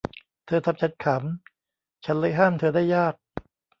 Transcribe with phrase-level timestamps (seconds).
[0.45, 3.15] เธอทำฉันขำ ฉันเลยห้ามเธอได้ยาก